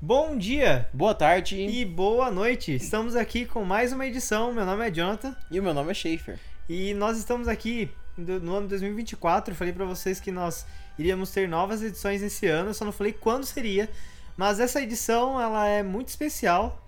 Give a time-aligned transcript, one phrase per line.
[0.00, 1.56] Bom dia Boa tarde.
[1.56, 2.74] e boa noite.
[2.74, 4.52] Estamos aqui com mais uma edição.
[4.52, 6.38] Meu nome é Jonathan E o meu nome é Schaefer.
[6.68, 9.52] e nós estamos aqui do- no ano 2024.
[9.52, 10.66] Eu falei pra vocês que nós
[10.98, 13.88] iríamos ter novas edições esse ano, eu só não falei quando seria.
[14.36, 16.82] Mas essa edição ela é muito especial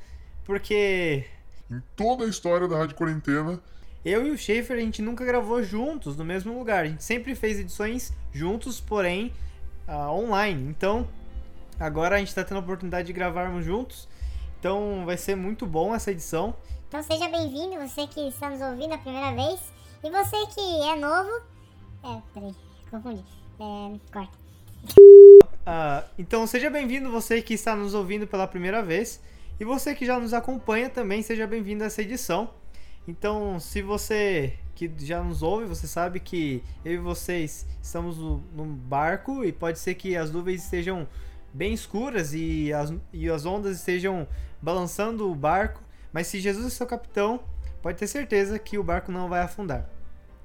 [0.45, 1.25] porque
[1.71, 3.61] Em toda a história da Rádio Quarentena,
[4.05, 6.85] eu e o Schaefer a gente nunca gravou juntos no mesmo lugar.
[6.85, 9.33] A gente sempre fez edições juntos, porém
[9.87, 10.69] ah, online.
[10.71, 11.09] Então
[11.79, 14.09] agora a gente tá tendo a oportunidade de gravarmos juntos.
[14.59, 16.55] Então vai ser muito bom essa edição.
[16.89, 19.61] Então seja bem-vindo, você que está nos ouvindo a primeira vez.
[20.03, 21.43] E você que é novo.
[22.05, 22.55] É, peraí,
[22.91, 23.25] confundi.
[23.61, 24.39] É, corta.
[25.67, 29.21] Ah, então seja bem-vindo você que está nos ouvindo pela primeira vez.
[29.61, 32.51] E você que já nos acompanha também, seja bem-vindo a essa edição.
[33.09, 38.73] Então, se você que já nos ouve, você sabe que eu e vocês estamos num
[38.73, 41.09] barco e pode ser que as nuvens estejam
[41.53, 44.27] bem escuras e as, e as ondas estejam
[44.61, 45.83] balançando o barco.
[46.13, 47.41] Mas se Jesus é seu capitão,
[47.83, 49.89] pode ter certeza que o barco não vai afundar.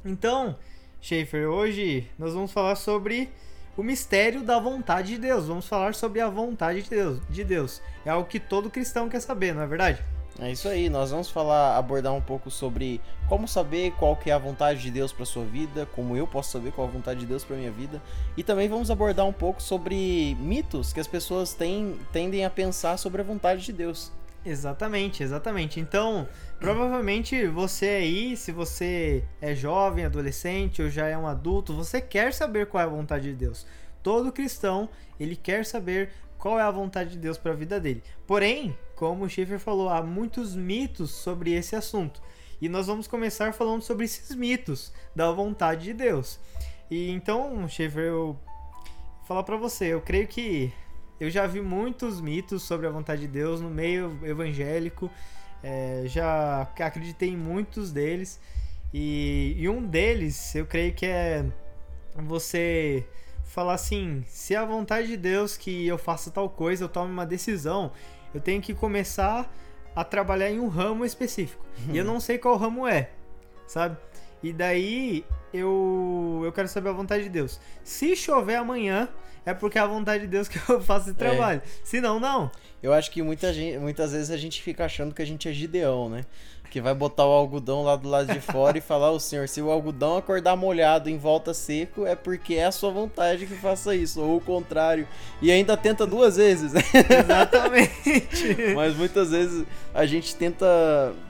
[0.03, 0.57] Então,
[1.01, 3.29] Schaefer, hoje nós vamos falar sobre
[3.75, 5.47] o mistério da vontade de Deus.
[5.47, 7.19] Vamos falar sobre a vontade de Deus.
[7.29, 7.81] De Deus.
[8.05, 10.03] É algo que todo cristão quer saber, não é verdade?
[10.39, 14.33] É isso aí, nós vamos falar, abordar um pouco sobre como saber qual que é
[14.33, 17.19] a vontade de Deus para sua vida, como eu posso saber qual é a vontade
[17.19, 18.01] de Deus para minha vida,
[18.35, 22.97] e também vamos abordar um pouco sobre mitos que as pessoas têm, tendem a pensar
[22.97, 24.11] sobre a vontade de Deus.
[24.45, 25.79] Exatamente, exatamente.
[25.79, 26.27] Então,
[26.59, 32.33] provavelmente você aí, se você é jovem, adolescente ou já é um adulto, você quer
[32.33, 33.65] saber qual é a vontade de Deus.
[34.01, 36.11] Todo cristão, ele quer saber
[36.43, 38.03] qual é a vontade de Deus para a vida dele.
[38.27, 42.21] Porém, como o Schaefer falou, há muitos mitos sobre esse assunto.
[42.61, 46.41] E nós vamos começar falando sobre esses mitos da vontade de Deus.
[46.91, 50.73] E então, Schaefer, eu vou falar para você, eu creio que
[51.17, 55.09] eu já vi muitos mitos sobre a vontade de Deus no meio evangélico,
[55.63, 58.37] é, já acreditei em muitos deles,
[58.93, 61.45] e, e um deles eu creio que é
[62.17, 63.07] você
[63.53, 67.11] falar assim: se é a vontade de Deus que eu faça tal coisa, eu tome
[67.11, 67.91] uma decisão,
[68.33, 69.51] eu tenho que começar
[69.95, 71.63] a trabalhar em um ramo específico.
[71.91, 73.11] E eu não sei qual ramo é,
[73.67, 73.95] sabe?
[74.41, 77.59] E daí eu, eu quero saber a vontade de Deus.
[77.83, 79.07] Se chover amanhã,
[79.45, 81.61] é porque é a vontade de Deus que eu faço esse trabalho.
[81.83, 82.51] Se não, não.
[82.81, 85.53] Eu acho que muita gente, muitas vezes a gente fica achando que a gente é
[85.53, 86.25] Gideão, né?
[86.73, 89.61] Que vai botar o algodão lá do lado de fora e falar, ô senhor, se
[89.61, 93.95] o algodão acordar molhado em volta seco, é porque é a sua vontade que faça
[93.95, 95.07] isso, ou o contrário.
[95.39, 96.81] E ainda tenta duas vezes, né?
[97.19, 98.57] Exatamente.
[98.73, 99.63] Mas muitas vezes
[99.93, 100.65] a gente tenta.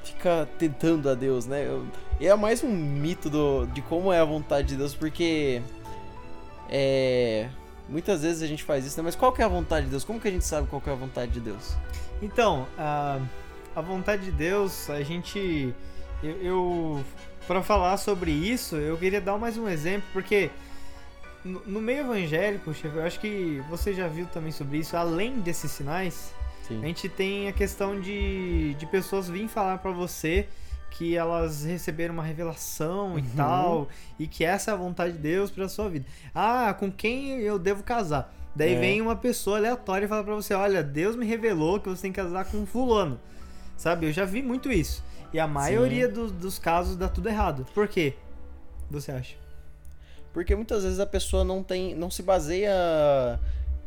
[0.06, 1.68] fica tentando a Deus, né?
[2.22, 5.62] É mais um mito do, de como é a vontade de Deus, porque.
[6.70, 7.50] É.
[7.90, 9.04] Muitas vezes a gente faz isso, né?
[9.04, 10.06] Mas qual que é a vontade de Deus?
[10.06, 11.76] Como que a gente sabe qual que é a vontade de Deus?
[12.22, 13.20] Então, a,
[13.76, 15.74] a vontade de Deus, a gente.
[16.22, 16.38] Eu.
[16.42, 17.04] eu
[17.48, 20.50] para falar sobre isso, eu queria dar mais um exemplo, porque
[21.44, 25.42] no, no meio evangélico, chefe, eu acho que você já viu também sobre isso, além
[25.42, 26.34] desses sinais,
[26.64, 26.80] a Sim.
[26.82, 30.48] gente tem a questão de, de pessoas virem falar pra você
[30.92, 33.28] que elas receberam uma revelação e Uhum.
[33.36, 36.06] tal, e que essa é a vontade de Deus pra sua vida.
[36.34, 38.34] Ah, com quem eu devo casar?
[38.56, 38.80] Daí É.
[38.80, 42.12] vem uma pessoa aleatória e fala pra você: Olha, Deus me revelou que você tem
[42.14, 43.20] que casar com fulano.
[43.84, 44.06] Sabe?
[44.08, 45.04] Eu já vi muito isso.
[45.34, 47.66] E a maioria do- dos casos dá tudo errado.
[47.74, 48.14] Por quê?
[48.90, 49.36] Você acha?
[50.32, 51.94] Porque muitas vezes a pessoa não tem.
[51.94, 52.72] não se baseia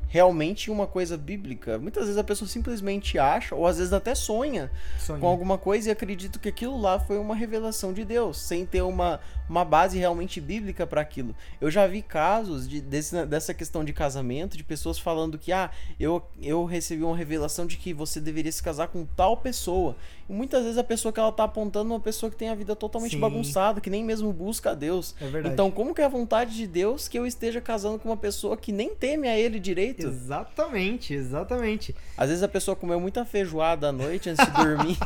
[0.08, 1.78] realmente uma coisa bíblica.
[1.78, 5.20] Muitas vezes a pessoa simplesmente acha, ou às vezes até sonha Sonho.
[5.20, 8.82] com alguma coisa e acredito que aquilo lá foi uma revelação de Deus, sem ter
[8.82, 11.34] uma, uma base realmente bíblica para aquilo.
[11.60, 15.70] Eu já vi casos de, desse- dessa questão de casamento, de pessoas falando que, ah,
[15.98, 19.96] eu, eu recebi uma revelação de que você deveria se casar com tal pessoa.
[20.28, 22.54] E muitas vezes a pessoa que ela tá apontando é uma pessoa que tem a
[22.54, 23.20] vida totalmente Sim.
[23.20, 25.14] bagunçada, que nem mesmo busca a Deus.
[25.20, 25.48] É.
[25.48, 28.56] Então, como que é a vontade de Deus que eu esteja casando com uma pessoa
[28.56, 29.95] que nem teme a ele direito?
[30.04, 31.94] Exatamente, exatamente.
[32.16, 34.98] Às vezes a pessoa comeu muita feijoada à noite antes de dormir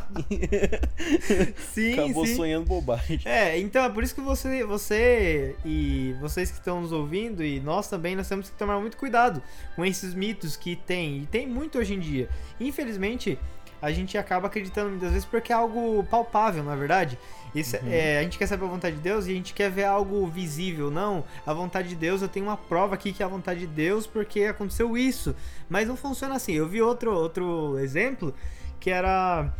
[1.73, 2.37] Sim, acabou sim.
[2.37, 3.21] sonhando bobagem.
[3.25, 7.61] É, então é por isso que você, você e vocês que estão nos ouvindo e
[7.61, 9.43] nós também, nós temos que tomar muito cuidado
[9.77, 12.29] com esses mitos que tem, e tem muito hoje em dia.
[12.59, 13.39] Infelizmente,
[13.81, 17.19] a gente acaba acreditando muitas vezes porque é algo palpável, não é verdade?
[17.55, 19.85] Isso, é, a gente quer saber a vontade de Deus e a gente quer ver
[19.85, 20.91] algo visível.
[20.91, 23.67] Não, a vontade de Deus, eu tenho uma prova aqui que é a vontade de
[23.67, 25.35] Deus porque aconteceu isso.
[25.69, 26.53] Mas não funciona assim.
[26.53, 28.35] Eu vi outro, outro exemplo
[28.79, 29.53] que era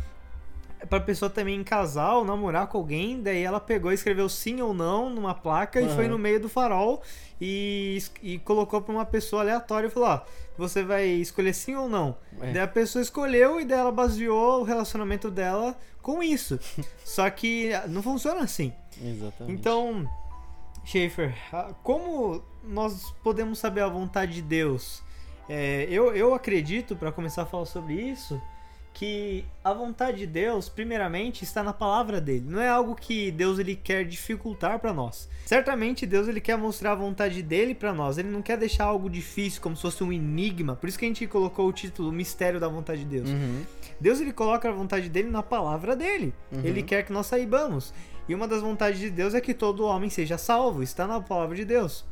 [0.89, 4.73] pra pessoa também casar ou namorar com alguém, daí ela pegou e escreveu sim ou
[4.73, 5.95] não numa placa e Aham.
[5.95, 7.01] foi no meio do farol
[7.39, 10.21] e, e colocou pra uma pessoa aleatória e falou, ó,
[10.57, 12.15] você vai escolher sim ou não?
[12.39, 12.51] É.
[12.51, 16.59] Daí a pessoa escolheu e daí ela baseou o relacionamento dela com isso.
[17.05, 18.73] Só que ah, não funciona assim.
[19.03, 19.59] Exatamente.
[19.59, 20.09] Então,
[20.85, 25.01] Schaefer, ah, como nós podemos saber a vontade de Deus?
[25.49, 28.41] É, eu, eu acredito, para começar a falar sobre isso,
[28.93, 32.45] que a vontade de Deus, primeiramente, está na palavra dele.
[32.47, 35.29] Não é algo que Deus ele quer dificultar para nós.
[35.45, 38.17] Certamente Deus ele quer mostrar a vontade dele para nós.
[38.17, 40.75] Ele não quer deixar algo difícil, como se fosse um enigma.
[40.75, 43.29] Por isso que a gente colocou o título Mistério da Vontade de Deus.
[43.29, 43.63] Uhum.
[43.99, 46.33] Deus ele coloca a vontade dele na palavra dele.
[46.51, 46.61] Uhum.
[46.63, 47.93] Ele quer que nós saibamos.
[48.29, 51.55] E uma das vontades de Deus é que todo homem seja salvo, está na palavra
[51.55, 52.05] de Deus.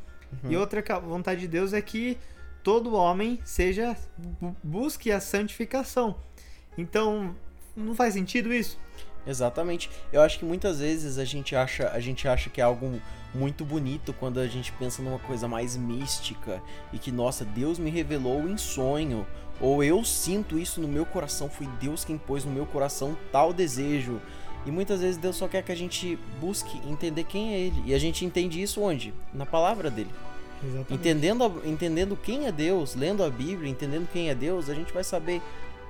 [0.43, 0.51] Uhum.
[0.51, 2.17] E outra vontade de Deus é que
[2.63, 6.15] todo homem seja bu- busque a santificação.
[6.79, 7.35] Então,
[7.75, 8.79] não faz sentido isso?
[9.27, 9.89] Exatamente.
[10.13, 13.01] Eu acho que muitas vezes a gente acha, a gente acha que é algo
[13.35, 16.61] muito bonito quando a gente pensa numa coisa mais mística
[16.93, 19.27] e que, nossa, Deus me revelou em sonho,
[19.59, 23.51] ou eu sinto isso no meu coração, foi Deus quem pôs no meu coração tal
[23.51, 24.21] desejo.
[24.65, 27.83] E muitas vezes Deus só quer que a gente busque entender quem é Ele.
[27.85, 29.13] E a gente entende isso onde?
[29.33, 30.11] Na palavra dele.
[30.63, 30.93] Exatamente.
[30.93, 35.03] Entendendo, entendendo quem é Deus, lendo a Bíblia, entendendo quem é Deus, a gente vai
[35.03, 35.41] saber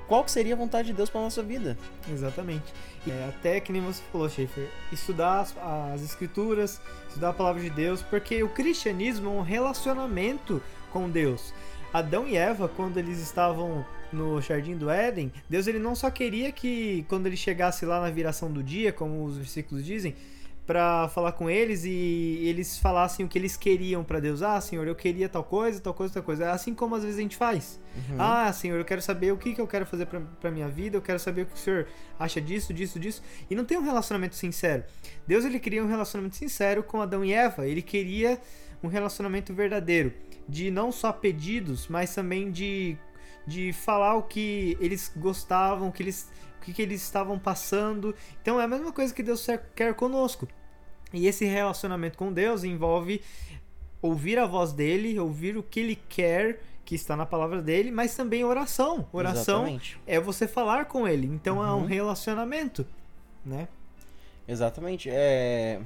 [0.09, 1.77] qual que seria a vontade de Deus para nossa vida.
[2.11, 2.73] Exatamente.
[3.07, 5.55] É, até que nem você falou, Schaefer, estudar as,
[5.93, 10.61] as escrituras, estudar a palavra de Deus, porque o cristianismo é um relacionamento
[10.91, 11.53] com Deus.
[11.93, 16.51] Adão e Eva, quando eles estavam no jardim do Éden, Deus ele não só queria
[16.51, 20.15] que quando ele chegasse lá na viração do dia, como os versículos dizem,
[20.69, 24.43] para falar com eles e eles falassem o que eles queriam para Deus.
[24.43, 26.45] Ah, Senhor, eu queria tal coisa, tal coisa, tal coisa.
[26.45, 27.79] É assim como às vezes a gente faz.
[28.19, 30.95] Ah, Senhor, eu quero saber o que, que eu quero fazer pra, pra minha vida,
[30.95, 31.87] eu quero saber o que o Senhor
[32.19, 33.23] acha disso, disso, disso.
[33.49, 34.83] E não tem um relacionamento sincero.
[35.25, 37.65] Deus, ele queria um relacionamento sincero com Adão e Eva.
[37.65, 38.39] Ele queria
[38.83, 40.13] um relacionamento verdadeiro.
[40.47, 42.95] De não só pedidos, mas também de,
[43.47, 46.29] de falar o que eles gostavam, o que eles,
[46.61, 48.13] o que, que eles estavam passando.
[48.39, 50.47] Então é a mesma coisa que Deus quer conosco.
[51.13, 53.21] E esse relacionamento com Deus envolve
[54.01, 58.15] ouvir a voz dele, ouvir o que ele quer, que está na palavra dele, mas
[58.15, 59.07] também oração.
[59.11, 59.99] Oração Exatamente.
[60.07, 61.27] é você falar com ele.
[61.27, 61.85] Então é um Uhum.
[61.85, 62.85] relacionamento,
[63.45, 63.67] né?
[64.47, 65.09] Exatamente.
[65.11, 65.79] É.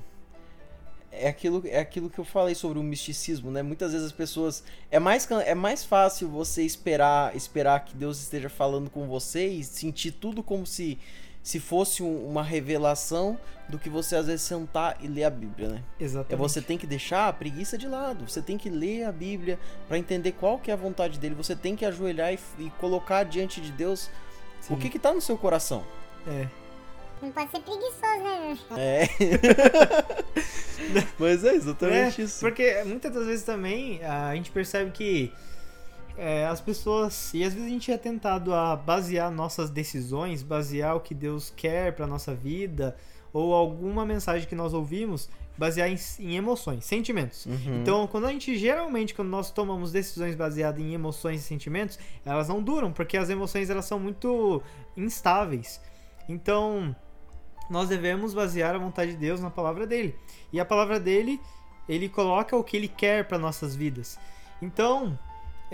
[1.16, 3.62] É aquilo, é aquilo que eu falei sobre o misticismo, né?
[3.62, 4.64] Muitas vezes as pessoas.
[4.90, 9.64] É mais, é mais fácil você esperar esperar que Deus esteja falando com você e
[9.64, 10.98] sentir tudo como se,
[11.44, 13.38] se fosse um- uma revelação
[13.70, 15.84] do que você às vezes sentar e ler a Bíblia, né?
[16.00, 16.40] É Exatamente.
[16.40, 18.28] você tem que deixar a preguiça de lado.
[18.30, 21.36] Você tem que ler a Bíblia para entender qual que é a vontade dele.
[21.36, 24.10] Você tem que ajoelhar e, e colocar diante de Deus
[24.62, 24.74] Sim.
[24.74, 25.84] o que que tá no seu coração.
[26.28, 26.48] É.
[27.22, 28.58] Não pode ser preguiçoso, né?
[28.78, 29.08] É.
[31.18, 32.40] Mas é exatamente É, isso.
[32.40, 35.32] Porque muitas das vezes também a gente percebe que
[36.18, 37.34] é, as pessoas.
[37.34, 41.52] E às vezes a gente é tentado a basear nossas decisões, basear o que Deus
[41.56, 42.96] quer pra nossa vida,
[43.32, 47.46] ou alguma mensagem que nós ouvimos, basear em, em emoções, sentimentos.
[47.46, 47.82] Uhum.
[47.82, 52.48] Então, quando a gente geralmente, quando nós tomamos decisões baseadas em emoções e sentimentos, elas
[52.48, 54.62] não duram, porque as emoções elas são muito
[54.96, 55.82] instáveis.
[56.28, 56.96] Então,
[57.70, 60.16] nós devemos basear a vontade de Deus na palavra dele.
[60.52, 61.40] E a palavra dele,
[61.88, 64.18] ele coloca o que ele quer para nossas vidas.
[64.62, 65.18] Então,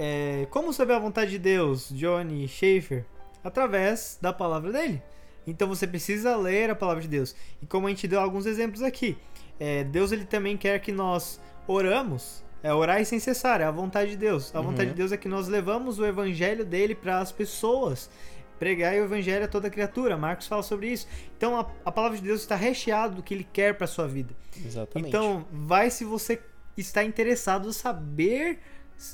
[0.01, 3.03] é, como saber a vontade de Deus, Johnny Schaefer?
[3.43, 5.01] Através da palavra dele.
[5.45, 7.35] Então você precisa ler a palavra de Deus.
[7.61, 9.17] E como a gente deu alguns exemplos aqui,
[9.59, 12.43] é, Deus ele também quer que nós oramos.
[12.63, 14.53] É orar sem cessar, é a vontade de Deus.
[14.55, 14.67] A Uhum.
[14.67, 18.09] vontade de Deus é que nós levamos o evangelho dele para as pessoas.
[18.57, 20.17] Pregar o evangelho a toda criatura.
[20.17, 21.07] Marcos fala sobre isso.
[21.37, 24.33] Então a, a palavra de Deus está recheada do que ele quer para sua vida.
[24.65, 25.07] Exatamente.
[25.07, 26.41] Então, vai se você
[26.77, 28.59] está interessado em saber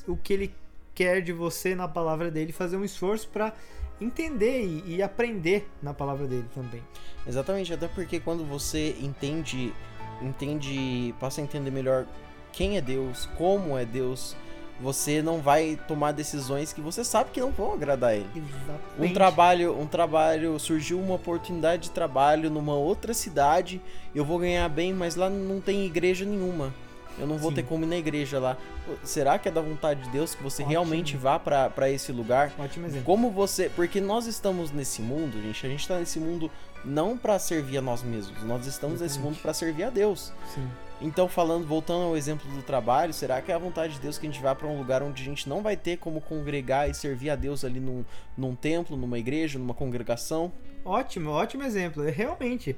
[0.07, 0.55] o que ele
[0.95, 3.53] quer de você na palavra dele, fazer um esforço para
[3.99, 6.81] entender e, e aprender na palavra dele também.
[7.27, 9.73] Exatamente, até porque quando você entende,
[10.21, 12.05] entende, passa a entender melhor
[12.51, 14.35] quem é Deus, como é Deus,
[14.79, 18.27] você não vai tomar decisões que você sabe que não vão agradar ele.
[18.35, 19.13] Um Exatamente.
[19.13, 23.81] trabalho, um trabalho, surgiu uma oportunidade de trabalho numa outra cidade,
[24.13, 26.73] eu vou ganhar bem, mas lá não tem igreja nenhuma.
[27.17, 27.55] Eu não vou Sim.
[27.55, 28.57] ter como ir na igreja lá.
[29.03, 30.69] Será que é da vontade de Deus que você Ótimo.
[30.71, 32.51] realmente vá pra pra esse lugar?
[32.59, 33.05] Ótimo exemplo.
[33.05, 33.69] Como você.
[33.69, 35.65] Porque nós estamos nesse mundo, gente.
[35.65, 36.51] A gente tá nesse mundo
[36.83, 38.43] não pra servir a nós mesmos.
[38.43, 39.35] Nós estamos nesse Exatamente.
[39.37, 40.31] mundo pra servir a Deus.
[40.53, 40.67] Sim.
[41.01, 44.25] Então, falando, voltando ao exemplo do trabalho, será que é a vontade de Deus que
[44.25, 46.93] a gente vá pra um lugar onde a gente não vai ter como congregar e
[46.93, 48.05] servir a Deus ali num,
[48.37, 50.51] num templo, numa igreja, numa congregação?
[50.85, 52.77] Ótimo, ótimo exemplo, realmente.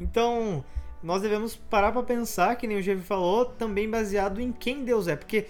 [0.00, 0.64] Então,
[1.02, 5.08] nós devemos parar para pensar, que nem o Jeff falou, também baseado em quem Deus
[5.08, 5.46] é, porque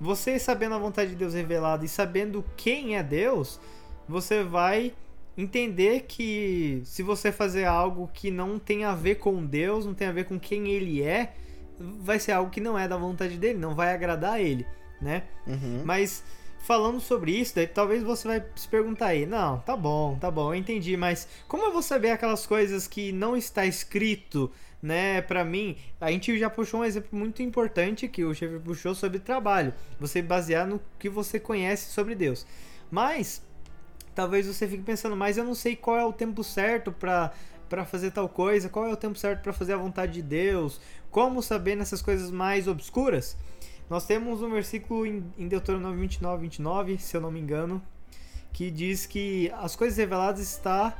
[0.00, 3.60] você sabendo a vontade de Deus revelada e sabendo quem é Deus,
[4.08, 4.92] você vai
[5.36, 10.08] entender que se você fazer algo que não tem a ver com Deus, não tem
[10.08, 11.34] a ver com quem ele é,
[11.78, 14.66] vai ser algo que não é da vontade dele, não vai agradar a ele,
[15.00, 15.24] né?
[15.46, 15.82] Uhum.
[15.84, 16.22] Mas
[16.62, 20.52] falando sobre isso, daí talvez você vai se perguntar aí, não, tá bom, tá bom,
[20.52, 24.50] eu entendi, mas como eu vou saber aquelas coisas que não está escrito,
[24.82, 25.76] né, pra mim?
[26.00, 30.20] A gente já puxou um exemplo muito importante que o chefe puxou sobre trabalho, você
[30.20, 32.44] basear no que você conhece sobre Deus.
[32.90, 33.42] Mas
[34.14, 37.32] talvez você fique pensando, mas eu não sei qual é o tempo certo para
[37.68, 40.78] para fazer tal coisa, qual é o tempo certo para fazer a vontade de Deus,
[41.10, 43.34] como saber nessas coisas mais obscuras?
[43.88, 47.82] Nós temos um versículo em, em Deuteronômio 29, 29, se eu não me engano,
[48.52, 50.92] que diz que as coisas reveladas estão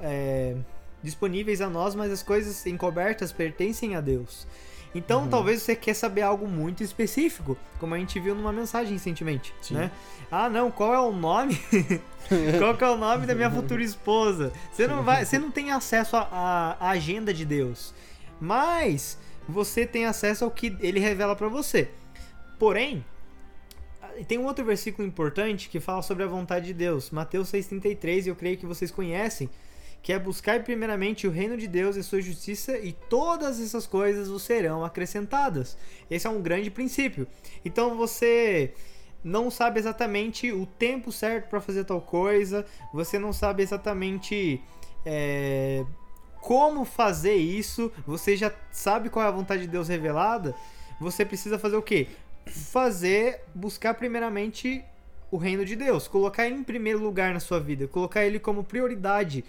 [0.00, 0.56] é,
[1.06, 4.46] disponíveis a nós, mas as coisas encobertas pertencem a Deus.
[4.94, 5.28] Então, Uhum.
[5.28, 9.74] talvez você quer saber algo muito específico, como a gente viu numa mensagem recentemente, Sim.
[9.74, 9.90] né?
[10.30, 11.58] Ah, não, qual é o nome?
[12.58, 14.52] qual é o nome da minha futura esposa?
[14.72, 17.92] Você não vai, você não tem acesso à- agenda de Deus,
[18.40, 21.90] mas você tem acesso ao que ele revela pra você.
[22.58, 23.04] Porém,
[24.26, 28.30] tem um outro versículo importante que fala sobre a vontade de Deus, Mateus 6:33, e
[28.30, 29.50] eu creio que vocês conhecem,
[30.06, 34.28] que é buscar primeiramente o reino de Deus e sua justiça e todas essas coisas
[34.28, 35.76] vos serão acrescentadas.
[36.08, 37.26] Esse é um grande princípio.
[37.64, 38.72] Então você
[39.24, 44.62] não sabe exatamente o tempo certo para fazer tal coisa, você não sabe exatamente
[45.04, 45.84] é,
[46.40, 50.54] como fazer isso, você já sabe qual é a vontade de Deus revelada,
[51.00, 52.06] você precisa fazer o quê?
[52.46, 54.84] Fazer, buscar primeiramente
[55.32, 58.62] o reino de Deus, colocar ele em primeiro lugar na sua vida, colocar ele como
[58.62, 59.44] prioridade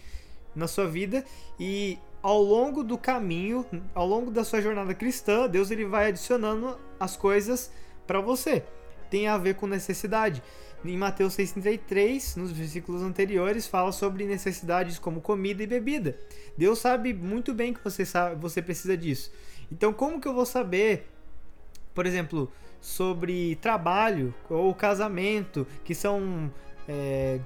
[0.58, 1.24] na sua vida
[1.60, 6.78] e ao longo do caminho, ao longo da sua jornada cristã, Deus ele vai adicionando
[7.00, 7.72] as coisas
[8.06, 8.64] para você.
[9.10, 10.42] Tem a ver com necessidade.
[10.84, 16.18] Em Mateus 6,33, nos versículos anteriores, fala sobre necessidades como comida e bebida.
[16.58, 19.32] Deus sabe muito bem que você, sabe, você precisa disso.
[19.72, 21.08] Então, como que eu vou saber,
[21.94, 26.52] por exemplo, sobre trabalho ou casamento, que são
[26.88, 27.40] é,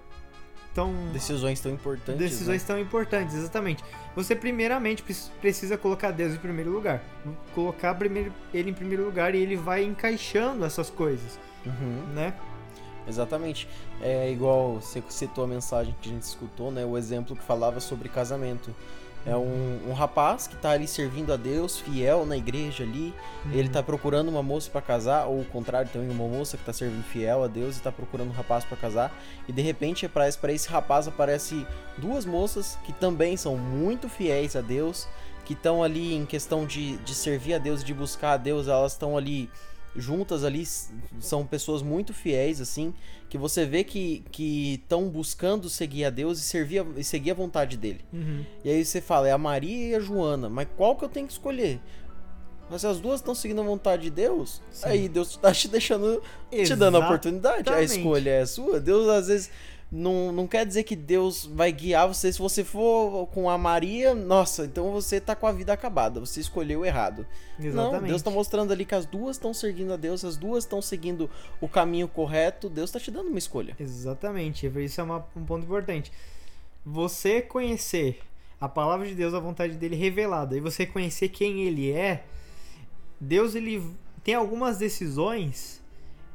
[0.74, 2.18] tão Decisões tão importantes.
[2.20, 2.68] decisões né?
[2.68, 3.84] tão importantes, exatamente.
[4.16, 7.02] Você primeiramente pre- precisa colocar Deus em primeiro lugar,
[7.54, 12.14] colocar primeiro, ele em primeiro lugar e ele vai encaixando essas coisas, Uhum.
[12.14, 12.34] né?
[13.08, 13.68] Exatamente.
[14.02, 16.86] É igual você citou a mensagem que a gente escutou, né?
[16.86, 18.74] O exemplo que falava sobre casamento.
[19.26, 23.14] É um, um rapaz que tá ali servindo a Deus, fiel na igreja ali.
[23.52, 26.74] Ele tá procurando uma moça pra casar, ou o contrário, também uma moça que tá
[26.74, 29.16] servindo fiel a Deus e tá procurando um rapaz pra casar.
[29.48, 34.62] E de repente, para esse rapaz aparece duas moças que também são muito fiéis a
[34.62, 35.08] Deus,
[35.46, 38.94] que estão ali em questão de, de servir a Deus, de buscar a Deus, elas
[38.94, 39.50] estão ali
[39.96, 40.66] juntas ali,
[41.20, 42.94] são pessoas muito fiéis, assim,
[43.30, 44.24] que você vê que
[44.82, 48.02] estão buscando seguir a Deus e, servir a- e seguir a vontade dele.
[48.14, 48.46] Uhum.
[48.64, 51.28] E aí você fala, é a Maria e a Joana, mas qual que eu tenho
[51.28, 51.80] que escolher?
[52.70, 54.88] Mas se as duas estão seguindo a vontade de Deus, Sim.
[54.88, 57.58] aí Deus tá te deixando, te dando a oportunidade.
[57.58, 57.98] A Exatamente.
[57.98, 58.80] escolha é sua.
[58.80, 59.52] Deus às vezes
[59.92, 62.32] não, não quer dizer que Deus vai guiar você.
[62.32, 66.20] Se você for com a Maria, nossa, então você tá com a vida acabada.
[66.22, 67.26] Você escolheu errado.
[67.60, 68.02] Exatamente.
[68.02, 70.82] Não, Deus tá mostrando ali que as duas estão servindo a Deus, as duas estão
[70.82, 71.30] seguindo
[71.60, 72.70] o caminho correto.
[72.70, 73.76] Deus tá te dando uma escolha.
[73.80, 76.12] Exatamente, isso é uma- um ponto importante.
[76.86, 78.22] Você conhecer
[78.62, 82.24] a palavra de Deus, a vontade dele revelada, e você conhecer quem ele é,
[83.20, 83.84] Deus ele
[84.24, 85.82] tem algumas decisões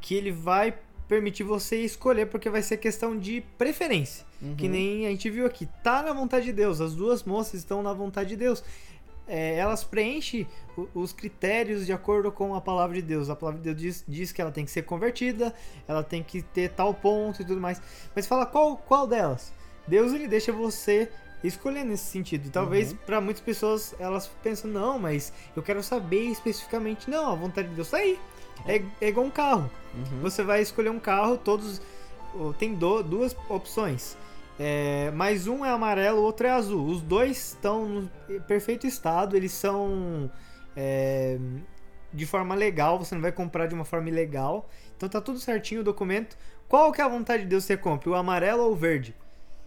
[0.01, 0.75] que ele vai
[1.09, 4.25] permitir você escolher, porque vai ser questão de preferência.
[4.57, 4.73] Que Uhum.
[4.73, 7.93] nem a gente viu aqui, tá na vontade de Deus, as duas moças estão na
[7.93, 8.63] vontade de Deus.
[9.29, 10.47] É, elas preenchem
[10.95, 13.29] os critérios de acordo com a palavra de Deus.
[13.29, 15.53] A palavra de Deus diz, diz que ela tem que ser convertida,
[15.89, 17.81] ela tem que ter tal ponto e tudo mais.
[18.15, 19.53] Mas fala qual, qual delas?
[19.89, 21.09] Deus ele deixa você
[21.47, 22.51] escolher nesse sentido.
[22.51, 22.99] Talvez Uhum.
[23.07, 27.09] pra muitas pessoas elas pensam, não, mas eu quero saber especificamente.
[27.11, 28.19] Não, a vontade de Deus tá aí.
[28.67, 29.71] É, é igual um carro.
[29.95, 30.21] Uhum.
[30.23, 31.81] Você vai escolher um carro, todos.
[32.59, 34.17] Tem do- duas opções.
[34.59, 36.87] É, mas um é amarelo, o outro é azul.
[36.87, 38.11] Os dois estão no
[38.47, 40.31] perfeito estado, eles são
[40.75, 41.39] é,
[42.13, 44.69] de forma legal, você não vai comprar de uma forma ilegal.
[44.97, 46.37] Então tá tudo certinho o documento.
[46.69, 48.11] Qual que é a vontade de Deus que você compra?
[48.11, 49.15] O amarelo ou o verde?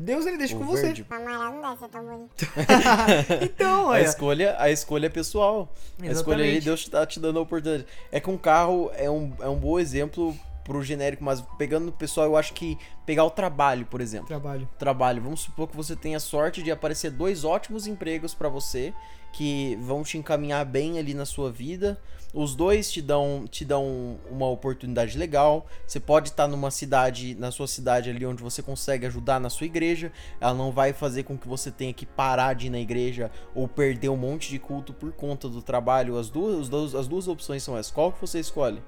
[0.02, 1.06] Deus ele deixa O com verde.
[1.10, 2.32] O amarelo não deve ser tão bonito.
[2.38, 3.44] você.
[3.44, 4.02] então, A olha.
[4.02, 5.70] escolha, a escolha é pessoal.
[6.02, 6.66] A escolha ali, Exatamente.
[6.66, 7.86] Deus tá te dando a oportunidade.
[8.10, 10.34] É que um carro é um, é um bom exemplo
[10.70, 14.28] pro genérico, mas pegando o pessoal, eu acho que pegar o trabalho, por exemplo.
[14.28, 14.70] Trabalho.
[14.78, 15.24] Trabalho.
[15.24, 18.94] Vamos supor que você tenha sorte de aparecer dois ótimos empregos pra você
[19.34, 22.00] que vão te encaminhar bem ali na sua vida.
[22.32, 25.66] Os dois te dão, te dão uma oportunidade legal.
[25.88, 29.66] Você pode estar numa cidade, na sua cidade ali onde você consegue ajudar na sua
[29.66, 30.12] igreja.
[30.40, 33.68] Ela não vai fazer com que você tenha que parar de ir na igreja ou
[33.68, 36.16] perder um monte de culto por conta do trabalho.
[36.16, 37.92] As duas, as duas, as duas opções são essas.
[37.92, 38.84] Qual que você escolhe?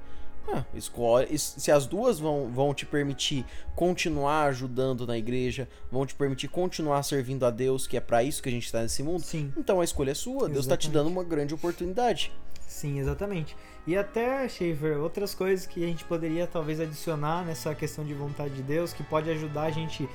[0.47, 1.37] Ah, escolhe.
[1.37, 3.45] Se as duas vão, vão te permitir
[3.75, 8.41] continuar ajudando na igreja, vão te permitir continuar servindo a Deus, que é para isso
[8.41, 9.53] que a gente está nesse mundo, Sim.
[9.57, 10.49] então a escolha é sua.
[10.49, 10.91] Deus está te Exatamente.
[10.91, 12.31] dando uma grande oportunidade.
[12.67, 13.55] Sim, exatamente.
[13.85, 18.53] E até, Schaefer, outras coisas que a gente poderia talvez adicionar nessa questão de vontade
[18.53, 20.07] de Deus, que pode ajudar a gente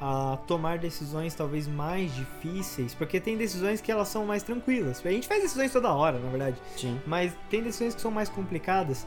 [0.00, 5.04] a tomar decisões talvez mais difíceis, porque tem decisões que elas são mais tranquilas.
[5.04, 7.00] A gente faz decisões toda hora, na verdade, Sim.
[7.06, 9.06] mas tem decisões que são mais complicadas.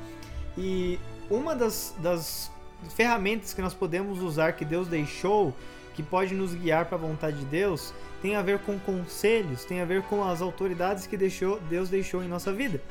[0.58, 2.52] E uma das, das
[2.96, 5.56] ferramentas que nós podemos usar que Deus deixou,
[5.94, 9.82] que pode nos guiar para a vontade de Deus, tem a ver com conselhos, tem
[9.82, 12.82] a ver com as autoridades que deixou, Deus deixou em nossa vida.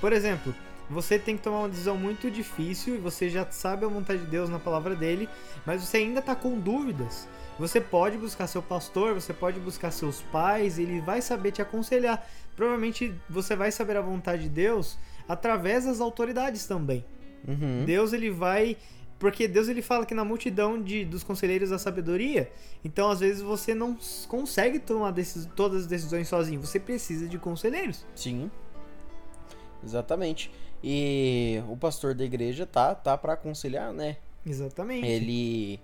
[0.00, 0.54] Por exemplo,
[0.90, 4.26] você tem que tomar uma decisão muito difícil e você já sabe a vontade de
[4.26, 5.28] Deus na palavra dele,
[5.64, 7.28] mas você ainda está com dúvidas.
[7.58, 12.26] Você pode buscar seu pastor, você pode buscar seus pais, ele vai saber te aconselhar.
[12.56, 14.98] Provavelmente você vai saber a vontade de Deus
[15.28, 17.04] através das autoridades também.
[17.46, 17.84] Uhum.
[17.84, 18.76] Deus ele vai
[19.18, 22.50] porque Deus ele fala que na multidão de, dos conselheiros da sabedoria,
[22.84, 23.96] então às vezes você não
[24.28, 28.04] consegue tomar decis- todas as decisões sozinho, você precisa de conselheiros.
[28.16, 28.50] Sim.
[29.84, 30.50] Exatamente.
[30.82, 34.16] E o pastor da igreja tá, tá para aconselhar, né?
[34.44, 35.06] Exatamente.
[35.06, 35.78] Ele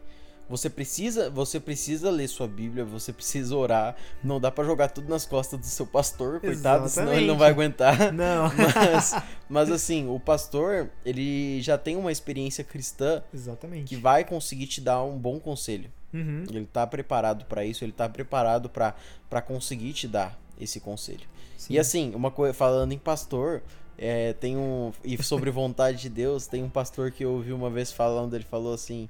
[0.49, 3.97] você precisa, você precisa ler sua Bíblia, você precisa orar.
[4.23, 7.38] Não dá pra jogar tudo nas costas do seu pastor, coitado, senão ele não Exatamente.
[7.38, 8.12] vai aguentar.
[8.12, 8.50] Não.
[8.75, 9.14] Mas,
[9.49, 13.85] mas assim, o pastor, ele já tem uma experiência cristã Exatamente.
[13.85, 15.90] que vai conseguir te dar um bom conselho.
[16.12, 16.45] Uhum.
[16.49, 18.95] Ele tá preparado pra isso, ele tá preparado pra
[19.28, 21.26] pra conseguir te dar esse conselho.
[21.57, 21.75] Sim.
[21.75, 23.62] E assim, uma coisa, falando em pastor,
[23.97, 24.93] é, tem um.
[25.05, 28.45] E sobre vontade de Deus, tem um pastor que eu ouvi uma vez falando, ele
[28.45, 29.09] falou assim,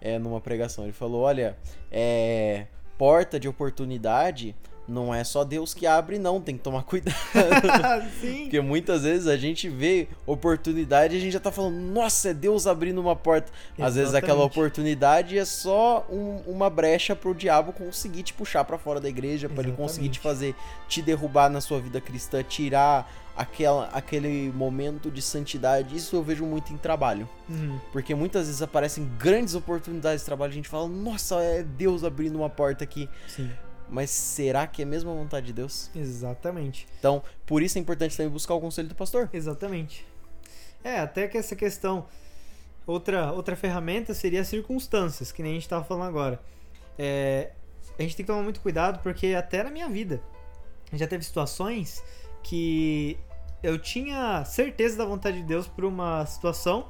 [0.00, 1.56] é, numa pregação, ele falou, olha,
[1.90, 4.54] é, porta de oportunidade
[4.88, 7.14] não é só Deus que abre, não, tem que tomar cuidado.
[8.20, 8.42] Sim.
[8.44, 12.34] Porque muitas vezes a gente vê oportunidade e a gente já tá falando, nossa, é
[12.34, 13.52] Deus abrindo uma porta.
[13.78, 14.58] Às vezes aquela Exatamente.
[14.58, 19.48] oportunidade é só um- uma brecha pro diabo conseguir te puxar pra fora da igreja,
[19.48, 20.54] pra ele conseguir te Exatamente.
[20.54, 20.54] fazer
[20.88, 25.94] te derrubar na sua vida cristã, tirar aquela, aquele momento de santidade.
[25.94, 27.28] Isso eu vejo muito em trabalho.
[27.48, 27.78] Uhum.
[27.92, 32.36] Porque muitas vezes aparecem grandes oportunidades de trabalho, a gente fala, nossa, é Deus abrindo
[32.36, 33.08] uma porta aqui.
[33.28, 33.48] Sim.
[33.90, 35.90] Mas será que é mesmo a vontade de Deus?
[35.94, 36.86] Exatamente.
[36.98, 39.30] Então, por isso é importante também buscar o conselho do pastor.
[39.32, 40.06] Exatamente.
[40.84, 42.06] É, até que essa questão.
[42.86, 46.40] Outra, outra ferramenta seria as circunstâncias, que nem a gente tava falando agora.
[46.98, 47.50] É,
[47.98, 50.22] a gente tem que tomar muito cuidado, porque até na minha vida
[50.92, 52.02] já teve situações
[52.42, 53.18] que
[53.62, 56.88] eu tinha certeza da vontade de Deus por uma situação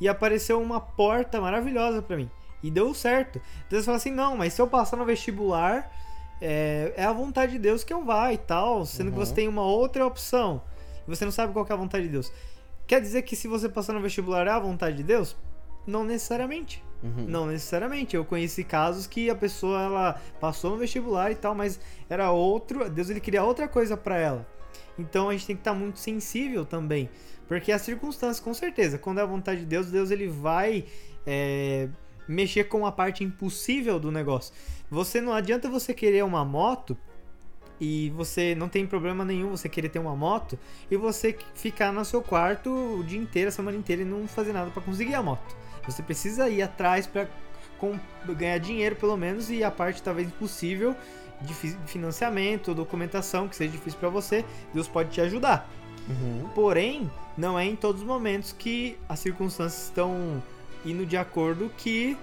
[0.00, 2.30] e apareceu uma porta maravilhosa pra mim.
[2.62, 3.40] E deu certo.
[3.66, 5.90] Então você fala assim: não, mas se eu passar no vestibular,
[6.42, 8.84] é, é a vontade de Deus que eu vá e tal.
[8.84, 9.24] Sendo que Uhum.
[9.24, 10.60] você tem uma outra opção
[11.06, 12.32] e você não sabe qual que é a vontade de Deus.
[12.86, 15.36] Quer dizer que se você passar no vestibular é a vontade de Deus?
[15.86, 16.84] Não necessariamente.
[17.02, 17.24] Uhum.
[17.26, 18.14] Não necessariamente.
[18.16, 22.88] Eu conheci casos que a pessoa ela passou no vestibular e tal, mas era outro.
[22.90, 24.46] Deus ele queria outra coisa pra ela.
[24.98, 27.08] Então a gente tem que estar muito sensível também,
[27.48, 30.84] porque as circunstâncias, com certeza, quando é a vontade de Deus, Deus ele vai
[31.26, 31.88] é,
[32.28, 34.54] mexer com a parte impossível do negócio.
[34.90, 36.96] Você não adianta você querer uma moto
[37.80, 40.58] e você não tem problema nenhum você querer ter uma moto
[40.90, 44.52] e você ficar no seu quarto o dia inteiro, a semana inteira e não fazer
[44.52, 45.56] nada pra conseguir a moto.
[45.86, 47.08] Você precisa ir atrás
[47.78, 47.98] com-
[48.36, 50.94] ganhar dinheiro pelo menos e a parte talvez impossível
[51.40, 55.68] de fi- financiamento, documentação que seja difícil pra você, Deus pode te ajudar.
[56.08, 56.48] Uhum.
[56.54, 60.40] Porém, não é em todos os momentos que as circunstâncias estão
[60.84, 62.16] indo de acordo que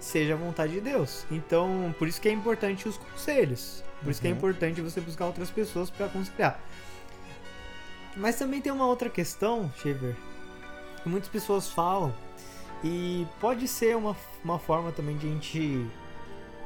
[0.00, 1.24] seja a vontade de Deus.
[1.30, 3.84] Então, por isso que é importante os conselhos.
[4.02, 4.36] Por isso que é Uhum.
[4.36, 6.60] importante você buscar outras pessoas para aconselhar.
[8.16, 10.16] Mas também tem uma outra questão, Shaver,
[11.02, 12.12] que muitas pessoas falam
[12.84, 15.86] e pode ser uma, uma forma também de a gente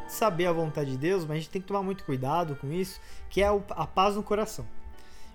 [0.08, 3.00] saber a vontade de Deus, mas a gente tem que tomar muito cuidado com isso,
[3.28, 4.66] que é a paz no coração.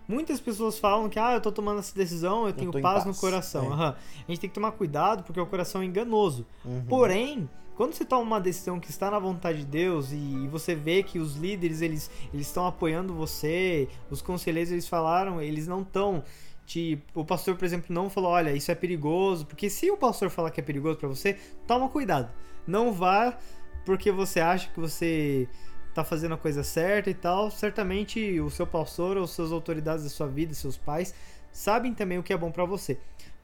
[0.08, 3.06] Muitas pessoas falam que, ah, eu tô tomando essa decisão, eu tenho tô em paz,
[3.06, 3.20] no paz.
[3.20, 3.66] coração.
[3.66, 3.68] É.
[3.68, 3.96] Aham.
[4.28, 6.46] A gente tem que tomar cuidado porque o coração é enganoso.
[6.66, 6.86] Uhum.
[6.88, 11.02] Porém, quando você toma uma decisão que está na vontade de Deus e você vê
[11.02, 16.24] que os líderes eles eles estão apoiando você, os conselheiros eles falaram, eles não estão
[16.66, 20.30] te, o pastor, por exemplo, não falou, olha, isso é perigoso, porque se o pastor
[20.30, 22.30] falar que é perigoso para você, toma cuidado.
[22.68, 23.38] Não vá
[23.86, 25.50] porque você acha que você
[25.94, 27.52] tá fazendo a coisa certa e tal.
[27.52, 31.14] Certamente o seu pastor ou suas autoridades da sua vida, seus pais,
[31.52, 32.98] sabem também o que é bom para você.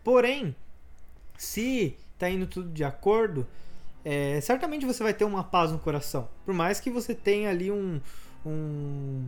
[0.04, 0.56] Porém,
[1.38, 3.46] se tá indo tudo de acordo,
[4.04, 6.28] é, certamente você vai ter uma paz no coração.
[6.46, 8.00] Por mais que você tenha ali um,
[8.46, 9.24] um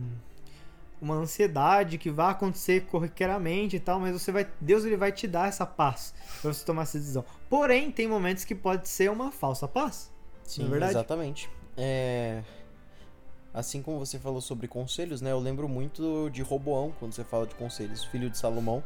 [1.00, 5.26] uma ansiedade que vai acontecer corriqueiramente e tal, mas você vai, Deus ele vai te
[5.26, 7.24] dar essa paz para você tomar essa decisão.
[7.48, 10.12] Porém, tem momentos que pode ser uma falsa paz.
[10.44, 10.92] Sim, é verdade?
[10.92, 11.48] exatamente.
[11.76, 12.42] É...
[13.52, 15.32] Assim como você falou sobre conselhos, né?
[15.32, 18.82] Eu lembro muito de Roboão quando você fala de conselhos, filho de Salomão,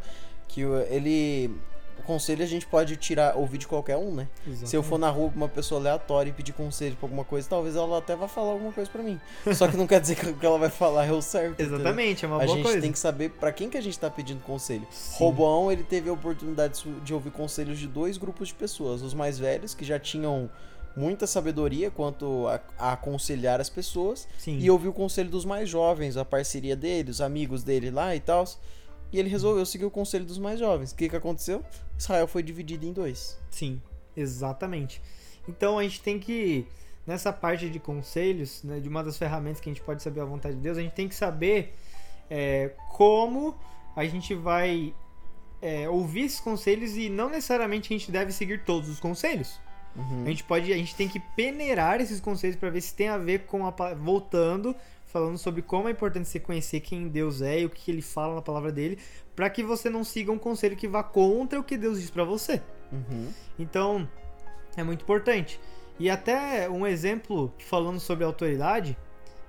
[0.49, 1.51] que ele
[1.97, 4.27] o conselho a gente pode tirar, ouvir de qualquer um, né?
[4.45, 4.69] Exatamente.
[4.69, 7.49] Se eu for na rua com uma pessoa aleatória e pedir conselho pra alguma coisa,
[7.49, 9.21] talvez ela até vá falar alguma coisa pra mim.
[9.55, 11.53] Só que não quer dizer que o que ela vai falar é o certo.
[11.53, 11.77] entendeu?
[11.77, 12.81] Exatamente, é uma a boa gente coisa.
[12.81, 14.85] tem que saber pra quem que a gente tá pedindo conselho.
[14.91, 15.19] Sim.
[15.19, 19.01] Roboão, ele teve a oportunidade de- de ouvir conselhos de dois grupos de pessoas.
[19.01, 20.51] Os mais velhos, que já tinham
[20.97, 24.29] muita sabedoria quanto a, a aconselhar as pessoas.
[24.39, 24.59] Sim.
[24.59, 28.21] E ouviu o conselho dos mais jovens, a parceria dele, os amigos dele lá e
[28.21, 28.45] tal.
[29.13, 30.93] E ele resolveu seguir o conselho dos mais jovens.
[30.93, 31.65] O que, que aconteceu?
[31.99, 33.39] Israel foi dividido em dois.
[33.51, 33.81] Sim,
[34.17, 35.01] exatamente.
[35.49, 36.67] Então a gente tem que,
[37.07, 40.25] nessa parte de conselhos, né, de uma das ferramentas que a gente pode saber a
[40.25, 41.75] vontade de Deus, a gente tem que saber
[42.31, 43.55] é, como
[43.95, 44.95] a gente vai
[45.63, 49.61] é, ouvir esses conselhos e não necessariamente a gente deve seguir todos os conselhos.
[49.97, 50.25] Uhum.
[50.25, 53.19] A gente pode, a gente tem que peneirar esses conselhos para ver se tem a
[53.19, 54.75] ver com a voltando,
[55.07, 58.35] falando sobre como é importante você conhecer quem Deus é e o que ele fala
[58.35, 58.99] na palavra dele,
[59.37, 62.25] para que você não siga um conselho que vá contra o que Deus diz para
[62.25, 62.61] você.
[62.91, 63.33] Uhum.
[63.59, 64.09] Então,
[64.77, 65.61] é muito importante.
[65.99, 68.97] E até um exemplo falando sobre autoridade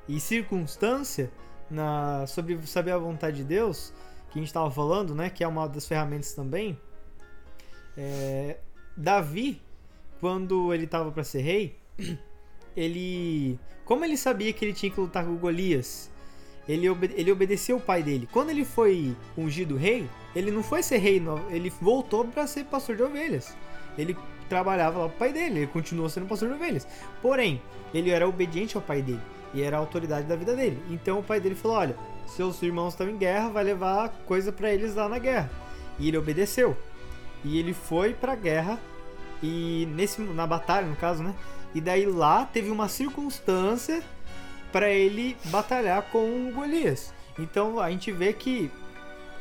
[0.07, 1.31] e circunstância
[1.69, 3.91] na sobre saber a vontade de Deus,
[4.29, 6.79] que a gente estava falando, né, que é uma das ferramentas também.
[7.97, 8.59] É,
[8.95, 9.61] Davi,
[10.25, 11.75] quando ele estava para ser rei,
[12.75, 16.09] ele, como ele sabia que ele tinha que lutar com Golias,
[16.67, 18.27] ele, obe- ele obedeceu o pai dele.
[18.31, 22.95] Quando ele foi ungido rei, ele não foi ser rei, ele voltou para ser pastor
[22.95, 23.55] de ovelhas.
[23.99, 24.17] Ele
[24.49, 26.87] trabalhava lá pro pai dele, ele continuou sendo pastor de ovelhas.
[27.21, 27.61] Porém,
[27.93, 29.21] ele era obediente ao pai dele
[29.53, 30.81] e era a autoridade da vida dele.
[30.89, 34.73] Então o pai dele falou: Olha, seus irmãos estão em guerra, vai levar coisa para
[34.73, 35.51] eles lá na guerra.
[35.99, 36.75] E ele obedeceu.
[37.43, 38.79] E ele foi pra guerra
[39.41, 41.33] e nesse na batalha, no caso, né?
[41.73, 44.01] E daí lá teve uma circunstância
[44.71, 47.13] para ele batalhar com o Golias.
[47.37, 48.71] Então a gente vê que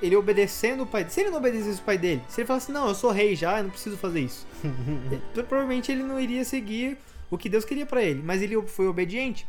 [0.03, 1.13] ele obedecendo o pai dele.
[1.15, 3.59] Se ele não obedecesse o pai dele, se ele falasse, não, eu sou rei já,
[3.59, 4.47] eu não preciso fazer isso.
[5.11, 6.99] ele- provavelmente ele não iria seguir
[7.31, 8.23] o que Deus queria para ele.
[8.23, 9.47] Mas ele foi obediente.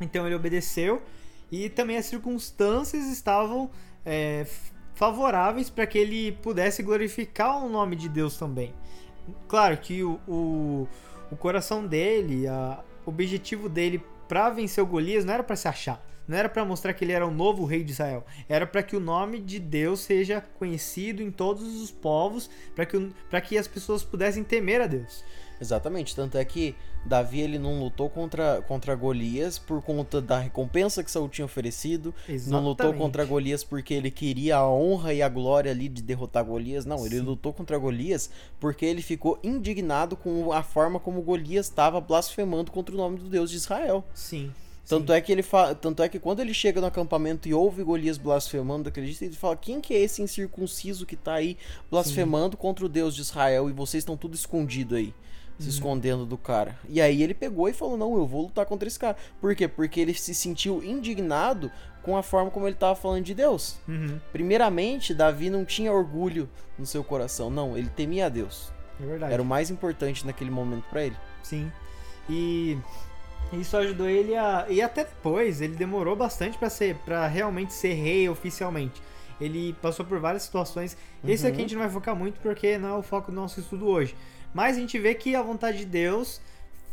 [0.00, 1.02] Então ele obedeceu.
[1.50, 3.70] E também as circunstâncias estavam
[4.06, 4.46] é,
[4.94, 8.72] favoráveis para que ele pudesse glorificar o nome de Deus também.
[9.48, 10.88] Claro que o, o,
[11.30, 15.68] o coração dele, a, o objetivo dele para vencer o Golias não era para se
[15.68, 16.04] achar.
[16.26, 18.24] Não era para mostrar que ele era o novo rei de Israel.
[18.48, 23.10] Era para que o nome de Deus seja conhecido em todos os povos, para que,
[23.28, 25.24] pra que as pessoas pudessem temer a Deus.
[25.62, 26.74] Exatamente, tanto é que
[27.06, 32.12] Davi ele não lutou contra, contra Golias por conta da recompensa que Saul tinha oferecido,
[32.48, 32.98] não lutou Exatamente.
[32.98, 37.06] contra Golias porque ele queria a honra e a glória ali de derrotar Golias, não,
[37.06, 37.22] ele Sim.
[37.22, 42.92] lutou contra Golias porque ele ficou indignado com a forma como Golias estava blasfemando contra
[42.92, 44.04] o nome do Deus de Israel.
[44.12, 44.50] Sim.
[44.88, 45.74] Tanto é que ele fa...
[45.74, 49.56] tanto é que quando ele chega no acampamento e ouve Golias blasfemando jeito, ele fala:
[49.56, 51.56] "Quem que é esse incircunciso que tá aí
[51.90, 55.14] blasfemando contra o Deus de Israel e vocês estão tudo escondido aí?"
[55.62, 56.76] Se escondendo do cara.
[56.88, 59.16] E aí ele pegou e falou: Não, eu vou lutar contra esse cara.
[59.40, 59.66] Por quê?
[59.68, 61.70] Porque ele se sentiu indignado
[62.02, 63.76] com a forma como ele tava falando de Deus.
[63.88, 66.48] Uhum, Primeiramente, Davi não tinha orgulho
[66.78, 67.48] no seu coração.
[67.48, 68.72] Não, ele temia a Deus.
[69.00, 69.32] é verdade.
[69.32, 71.16] Era o mais importante naquele momento pra ele.
[71.42, 71.70] Sim.
[72.28, 72.76] E
[73.52, 77.92] isso ajudou ele a e até depois ele demorou bastante pra ser para realmente ser
[77.94, 79.00] rei oficialmente.
[79.40, 80.96] Ele passou por várias situações.
[81.26, 83.58] Esse aqui a gente não vai focar muito porque não é o foco do nosso
[83.60, 84.14] estudo hoje.
[84.52, 86.40] Mas a gente vê que a vontade de Deus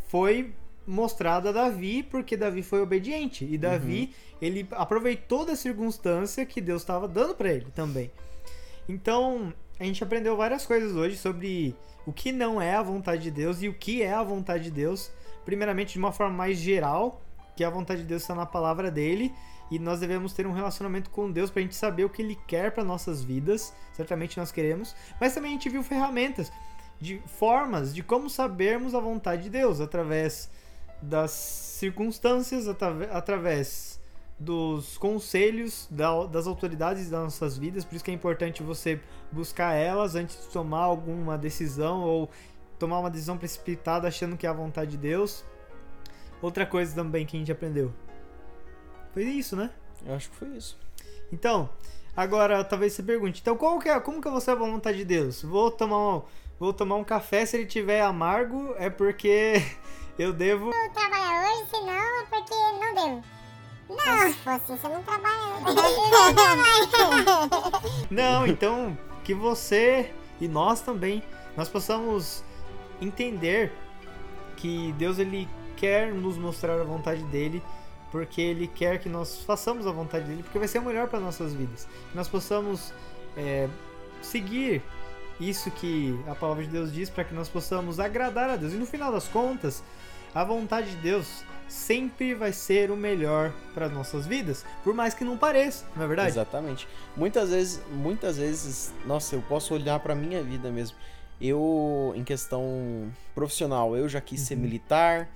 [0.08, 0.54] foi
[0.88, 6.82] mostrada a Davi porque Davi foi obediente e Davi ele aproveitou da circunstância que Deus
[6.82, 8.10] estava dando pra ele também.
[8.88, 13.32] Então, a gente aprendeu várias coisas hoje sobre o que não é a vontade de
[13.32, 15.12] Deus e o que é a vontade de Deus.
[15.46, 17.22] Primeiramente, de uma forma mais geral,
[17.56, 19.34] que a vontade de Deus está na palavra dele.
[19.70, 22.38] E nós devemos ter um relacionamento com Deus para a gente saber o que Ele
[22.48, 23.74] quer para nossas vidas.
[23.94, 24.96] Certamente nós queremos.
[25.22, 26.52] Mas também a gente viu ferramentas,
[27.00, 30.50] de formas de como sabermos a vontade de Deus através
[31.02, 32.68] das circunstâncias,
[33.12, 34.00] através
[34.38, 39.00] dos conselhos da- das autoridades das nossas vidas, por isso que é importante você
[39.32, 42.30] buscar elas antes de tomar alguma decisão ou
[42.78, 45.44] tomar uma decisão precipitada achando que é a vontade de Deus.
[46.42, 47.94] Outra coisa também que a gente aprendeu.
[49.14, 49.72] Foi isso, né?
[50.06, 50.78] Eu acho que foi isso.
[51.32, 51.70] Então,
[52.16, 55.00] agora talvez você pergunte, então qual que é, como que eu vou saber a vontade
[55.00, 55.42] de Deus?
[55.42, 56.22] Vou tomar um,
[56.60, 59.64] vou tomar um café se ele tiver amargo, é porque
[60.20, 63.24] eu devo Eu trabalho hoje, senão é porque não deu.
[63.90, 65.40] Não, se fosse isso, eu não trabalho.
[68.12, 71.24] Não, então que você e nós também
[71.58, 72.44] nós possamos
[73.02, 73.72] entender
[74.56, 77.64] que Deus ele quer nos mostrar a vontade dele,
[78.12, 81.20] porque ele quer que nós façamos a vontade dele, porque vai ser o melhor para
[81.20, 81.88] nossas vidas.
[82.12, 82.94] Que nós possamos
[83.36, 83.68] é,
[84.22, 84.84] seguir
[85.40, 88.74] isso que a palavra de Deus diz para que nós possamos agradar a Deus.
[88.74, 89.84] E no final das contas,
[90.36, 95.24] a vontade de Deus sempre vai ser o melhor para nossas vidas, por mais que
[95.24, 96.30] não pareça, não é verdade?
[96.30, 96.88] Exatamente.
[97.16, 100.98] Muitas vezes, muitas vezes, nossa, eu posso olhar pra minha vida mesmo.
[101.40, 104.62] Eu, em questão profissional, eu já quis ser Uhum.
[104.62, 105.30] militar.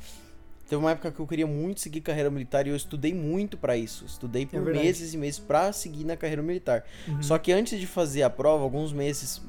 [0.68, 3.78] Teve uma época que eu queria muito seguir carreira militar e eu estudei muito pra
[3.78, 4.04] isso.
[4.06, 6.84] Estudei por É meses e meses pra seguir na carreira militar.
[7.08, 7.22] Uhum.
[7.22, 9.40] Só que antes de fazer a prova, alguns meses,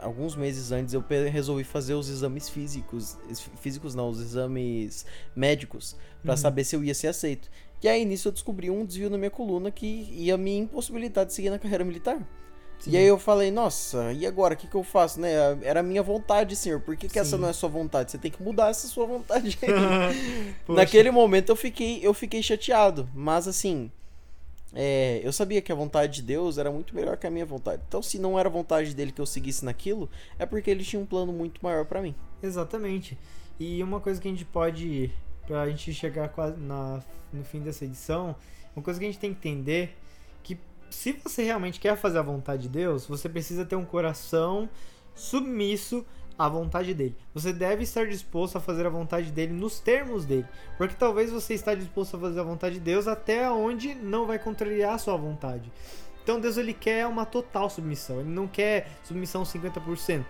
[0.00, 3.16] alguns meses antes, eu resolvi fazer os exames físicos,
[3.60, 6.36] físicos não, os exames médicos, pra Uhum.
[6.36, 7.48] saber se eu ia ser aceito.
[7.82, 11.32] E aí nisso eu descobri um desvio na minha coluna que ia me impossibilitar de
[11.32, 12.18] seguir na carreira militar.
[12.80, 12.92] Sim.
[12.92, 14.54] E aí eu falei, nossa, e agora?
[14.54, 15.32] O que, que eu faço, né?
[15.62, 16.80] Era a minha vontade, senhor.
[16.80, 18.12] Por que, que essa não é sua vontade?
[18.12, 19.68] Você tem que mudar essa sua vontade aí.
[20.68, 23.08] Naquele momento eu fiquei, eu fiquei chateado.
[23.12, 23.90] Mas assim,
[24.74, 27.82] é, eu sabia que a vontade de Deus era muito melhor que a minha vontade.
[27.88, 31.06] Então, se não era vontade dele que eu seguisse naquilo, é porque ele tinha um
[31.06, 32.14] plano muito maior pra mim.
[32.42, 33.18] Exatamente.
[33.58, 35.10] E uma coisa que a gente pode,
[35.46, 37.02] pra gente chegar na,
[37.32, 38.36] no fim dessa edição,
[38.76, 39.96] uma coisa que a gente tem que entender
[40.42, 40.58] que
[40.90, 44.68] se você realmente quer fazer a vontade de Deus, você precisa ter um coração
[45.14, 46.04] submisso
[46.38, 47.16] à vontade dele.
[47.34, 50.46] Você deve estar disposto a fazer a vontade dele nos termos dele,
[50.76, 54.38] porque talvez você está disposto a fazer a vontade de Deus até onde não vai
[54.38, 55.72] contrariar a sua vontade.
[56.22, 60.24] Então Deus ele quer uma total submissão, ele não quer submissão 50%.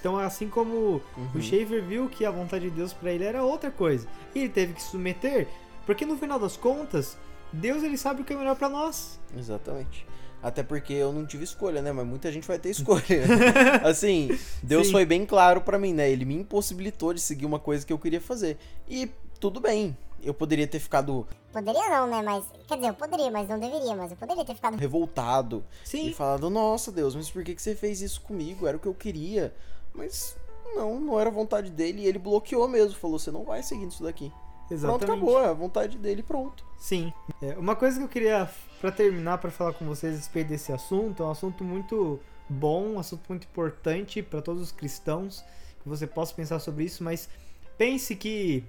[0.00, 1.40] Então assim como o Uhum.
[1.40, 4.72] Schaefer viu que a vontade de Deus para ele era outra coisa, e ele teve
[4.72, 5.48] que se submeter,
[5.84, 7.18] porque no final das contas,
[7.52, 9.20] Deus ele sabe o que é melhor para nós.
[9.36, 10.06] Exatamente.
[10.42, 11.92] Até porque eu não tive escolha, né?
[11.92, 13.02] Mas muita gente vai ter escolha.
[13.84, 14.92] assim, Deus Sim.
[14.92, 16.10] foi bem claro pra mim, né?
[16.10, 18.58] Ele me impossibilitou de seguir uma coisa que eu queria fazer.
[18.88, 19.96] E tudo bem.
[20.22, 22.22] Eu poderia ter ficado Poderia não, né?
[22.22, 22.44] Mas.
[22.66, 23.94] Quer dizer, eu poderia, mas não deveria.
[23.94, 24.76] Mas eu poderia ter ficado.
[24.76, 26.08] revoltado Sim.
[26.08, 28.66] e falado: Nossa, Deus, mas por que, que você fez isso comigo?
[28.66, 29.54] Era o que eu queria.
[29.94, 30.34] Mas
[30.74, 32.02] não, não era vontade dele.
[32.02, 32.98] E ele bloqueou mesmo.
[32.98, 34.32] Falou: Você não vai seguindo isso daqui.
[34.72, 35.06] Exatamente.
[35.06, 35.40] Pronto, acabou.
[35.40, 36.64] É a vontade dele, pronto.
[36.78, 37.12] Sim.
[37.40, 38.48] É, uma coisa que eu queria,
[38.80, 42.94] pra terminar, pra falar com vocês a respeito desse assunto, é um assunto muito bom,
[42.94, 45.44] um assunto muito importante pra todos os cristãos,
[45.82, 47.28] que você possa pensar sobre isso, mas
[47.76, 48.64] pense que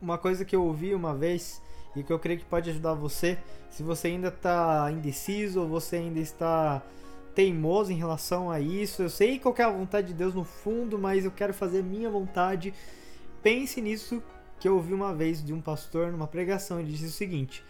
[0.00, 1.62] uma coisa que eu ouvi uma vez
[1.96, 3.38] e que eu creio que pode ajudar você,
[3.70, 6.82] se você ainda tá indeciso ou você ainda está
[7.34, 10.44] teimoso em relação a isso, eu sei qual que é a vontade de Deus no
[10.44, 12.72] fundo, mas eu quero fazer minha vontade.
[13.42, 14.22] Pense nisso
[14.64, 17.62] que eu ouvi uma vez de um pastor numa pregação, ele disse o seguinte: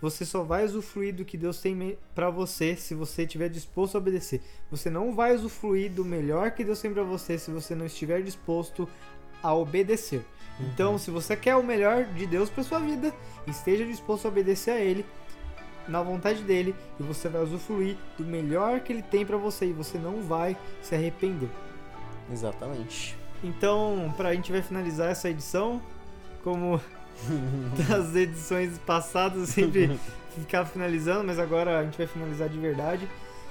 [0.00, 3.98] você só vai usufruir do que Deus tem para você se você estiver disposto a
[3.98, 4.40] obedecer.
[4.70, 8.22] Você não vai usufruir do melhor que Deus tem para você se você não estiver
[8.22, 8.88] disposto
[9.42, 10.24] a obedecer.
[10.60, 13.12] Então, se você quer o melhor de Deus para sua vida,
[13.48, 15.04] esteja disposto a obedecer a ele
[15.88, 19.72] na vontade dele e você vai usufruir do melhor que ele tem para você e
[19.72, 21.50] você não vai se arrepender.
[22.32, 23.18] Exatamente.
[23.42, 25.82] Então, pra gente vai finalizar essa edição,
[26.46, 26.80] como
[27.88, 29.98] das edições passadas, sempre
[30.38, 33.08] ficava finalizando, mas agora a gente vai finalizar de verdade.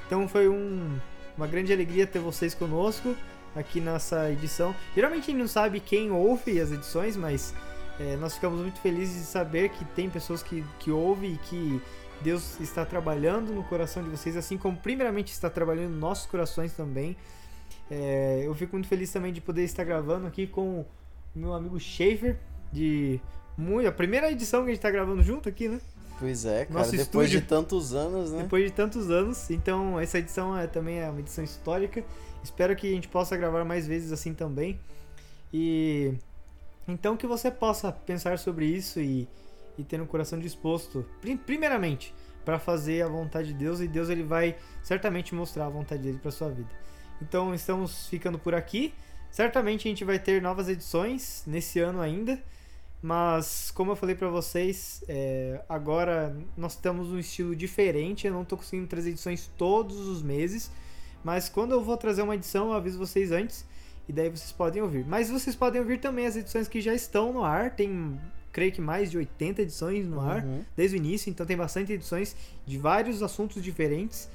[0.08, 0.98] Então foi um-
[1.38, 3.14] uma grande alegria ter vocês conosco
[3.54, 4.74] aqui nessa edição.
[4.96, 7.54] Geralmente a gente não sabe quem ouve as edições, mas
[8.00, 11.82] é, nós ficamos muito felizes de saber que tem pessoas que, que ouvem e que
[12.22, 16.72] Deus está trabalhando no coração de vocês, assim como primeiramente está trabalhando nos nossos corações
[16.72, 17.18] também.
[17.92, 20.86] É, eu fico muito feliz também de poder estar gravando aqui com o
[21.36, 22.38] meu amigo Schaefer,
[22.76, 23.22] de
[23.58, 25.80] muito, a primeira edição que a gente está gravando junto aqui, né?
[26.20, 26.80] Pois é, cara.
[26.80, 27.42] Nosso depois estúdio.
[27.42, 28.44] de tantos anos, né?
[28.44, 29.50] Depois de tantos anos.
[29.50, 32.04] Então, essa edição é, também é uma edição histórica.
[32.44, 34.80] Espero que a gente possa gravar mais vezes assim também.
[35.54, 36.14] E
[36.88, 39.28] então que você possa pensar sobre isso e,
[39.78, 44.10] e ter um coração disposto, prim- primeiramente, para fazer a vontade de Deus e Deus
[44.10, 46.70] ele vai certamente mostrar a vontade dele para sua vida.
[47.22, 48.94] Então, estamos ficando por aqui.
[49.32, 52.42] Certamente a gente vai ter novas edições nesse ano ainda,
[53.06, 58.26] Mas, como eu falei pra vocês, é, agora nós temos um estilo diferente.
[58.26, 60.72] Eu não tô conseguindo trazer edições todos os meses.
[61.24, 63.64] Mas quando eu vou trazer uma edição, eu aviso vocês antes.
[64.10, 65.06] E daí vocês podem ouvir.
[65.06, 67.76] Mas vocês podem ouvir também as edições que já estão no ar.
[67.76, 68.20] Tem,
[68.52, 70.66] creio que mais de 80 edições no ar Uhum.
[70.76, 71.30] desde o início.
[71.30, 74.28] Então tem bastante edições de vários assuntos diferentes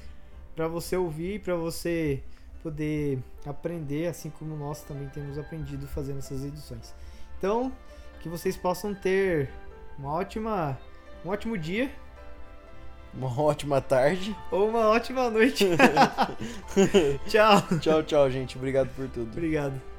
[0.55, 2.23] pra você ouvir, pra você
[2.63, 6.93] poder aprender, assim como nós também temos aprendido fazendo essas edições.
[7.37, 7.69] Então,
[8.21, 9.49] que vocês possam ter
[9.97, 10.77] uma ótima,
[11.25, 11.89] um ótimo dia
[13.13, 14.35] Uma ótima tarde.
[14.51, 15.65] ou uma ótima noite.
[17.27, 17.61] Tchau.
[17.79, 18.57] Tchau, tchau, gente.
[18.57, 19.31] Obrigado por tudo.
[19.31, 19.90] Obrigado.